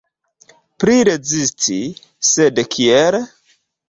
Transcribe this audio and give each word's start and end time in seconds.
Pli 0.83 0.95
rezisti, 1.09 1.77
sed 2.31 2.63
kiel? 2.77 3.19